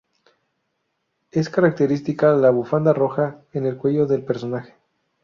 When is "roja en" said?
2.91-3.67